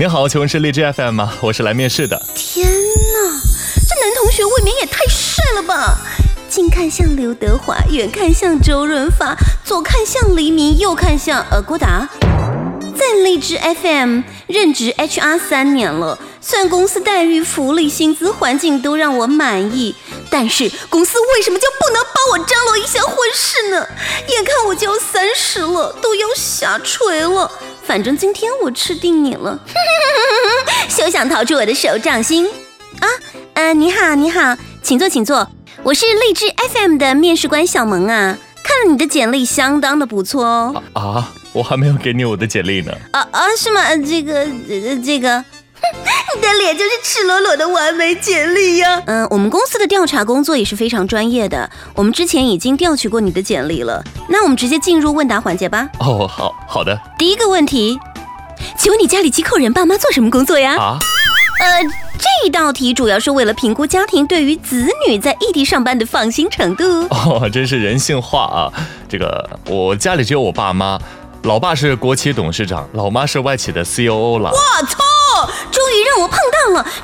[0.00, 1.34] 你好，请问是荔枝 FM 吗？
[1.42, 2.26] 我是来面试的。
[2.34, 3.38] 天哪，
[3.86, 5.98] 这男同学未免也太帅了吧！
[6.48, 12.08] 近看像刘德华，远看像周润发，左看像黎明，右看像呃郭达。
[12.96, 19.94] 在荔枝 FM 任职 HR 三年了，虽然公司待遇、福利、薪资、环境都让我满意，
[20.30, 23.88] 但是公司为什么就不能帮我张罗一下婚事呢？
[24.28, 27.50] 眼看我就要三十了，都要下垂了。
[27.82, 29.58] 反正今天我吃定你了，
[30.88, 32.46] 休想逃出我的手掌心
[33.00, 33.08] 啊！
[33.54, 35.50] 呃，你好，你好，请坐，请坐。
[35.82, 40.82] 我是荔枝 FM 的面试官小萌啊，看了你的简历，相当的不错哦。
[40.92, 42.92] 啊，我还没有给你我的简历呢。
[43.12, 43.80] 啊啊，是吗？
[43.80, 45.44] 呃这个呃这个，你
[46.40, 49.02] 的脸就是赤裸裸的完美简历呀。
[49.06, 54.02] 嗯，我们公司的调查工作也是非常专业的，我们之前已经调取过你的简历了。
[54.28, 55.88] 那我们直接进入问答环节吧。
[55.98, 57.98] 哦，好好的第一个问题，
[58.78, 59.72] 请问你家里几口人？
[59.72, 60.76] 爸妈做什么工作呀？
[60.76, 60.98] 啊。
[61.60, 61.82] 呃，
[62.18, 66.84] 这一道题主要是为了评估家庭对于子女在异地上班的放心程度。
[67.10, 68.72] 哦，真是人性化啊！
[69.06, 70.98] 这个我家里只有我爸妈，
[71.42, 74.50] 老爸是国企董事长，老妈是外企的 COO 了。
[74.50, 74.99] 我操！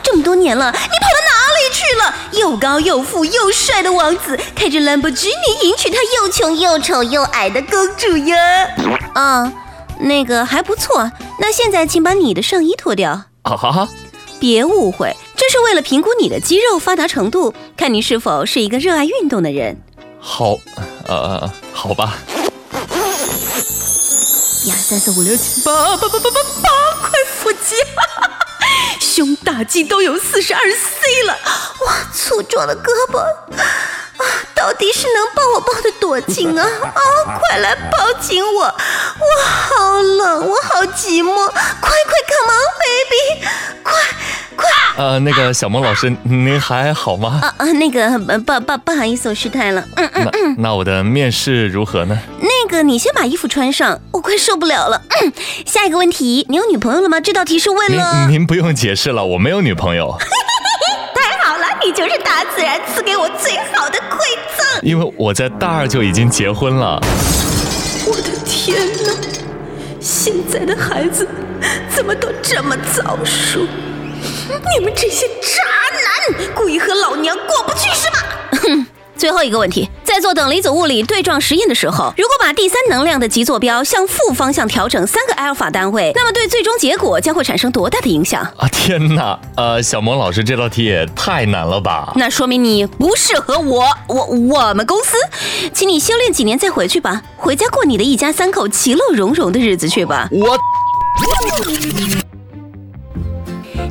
[0.03, 2.15] 这么多年了，你跑到哪里去了？
[2.33, 8.37] 又高又富又帅的王子，开着兰博基尼迎娶他又穷又丑又矮的公主呀！
[9.15, 9.53] 啊，
[10.01, 11.11] 那个还不错。
[11.41, 13.11] 那现在请把你的上衣脱掉。
[13.43, 13.89] 啊哈哈，
[14.41, 19.81] 别误会，这是为了评估你的肌肉发达程度，看你是否是一个热爱运动的人。
[20.21, 20.57] 好，
[21.07, 22.19] 呃，好吧。
[24.65, 26.69] 一二三四五六七八八八八八八
[27.01, 27.77] 快腹肌，
[29.17, 31.33] 胸大肌都有四十二 C 了，
[31.87, 33.19] 哇，粗壮的胳膊。
[33.19, 34.23] 啊，
[34.55, 36.63] 到底是能帮我抱得多紧啊？
[36.63, 37.01] 啊，
[37.41, 43.47] 快来抱紧我，我好冷，我好寂寞，快快 come on baby，
[43.83, 43.95] 快
[44.55, 44.69] 快。
[44.99, 47.41] 呃，那个小萌老师，您还好吗？
[47.43, 52.19] 啊啊，那个呃不不不好意思，我失态了，嗯嗯那那我的面试如何呢？
[52.69, 55.01] 那个，你先把衣服穿上，我快受不了了。
[55.23, 55.33] 嗯，
[55.65, 57.21] 下一个问题，你有女朋友了吗？
[57.21, 60.19] 这道题是问了您您不用解释了，我没有女朋友，
[61.15, 64.19] 太好了，你就是大自然赐给我最好的馈
[64.59, 64.81] 赠。
[64.83, 67.01] 因为我在大二就已经结婚了。
[68.05, 69.13] 我的天哪，
[70.01, 71.29] 现在的孩子
[71.89, 73.61] 怎么都这么早熟？
[74.77, 78.27] 你们这些渣男，故意和老娘过不去是吧？
[79.17, 79.27] 哼。
[79.27, 88.43] 最后一个问题，在做等离子物理对撞实验的时候，如果把第三能量的极坐标向负方向调整三个阿尔法单位，那么对最终结果将会产生多大的影响？
[88.57, 89.39] 啊天哪！
[89.57, 92.13] 呃，小萌老师这道题也太难了吧？
[92.17, 95.17] 那说明你不适合我，我我们公司，
[95.73, 100.29] 请你修炼几年再回去吧，回家过你的一家三口其乐融融的日子去吧。
[100.31, 100.59] 我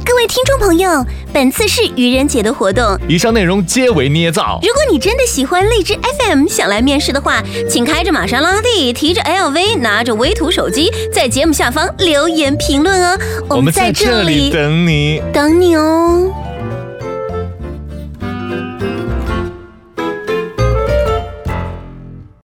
[0.06, 4.60] 各位听众朋友，本次是愚人节的活动，以上内容皆为捏造。
[4.62, 13.20] 如果你真的喜欢荔枝 FM，想来面试的话，请开着玛莎拉蒂，提着 LV，拿着微图手机，在节目下方留言评论哦。
[13.50, 15.24] 我们在这里等你。
[15.34, 16.32] 等你哦。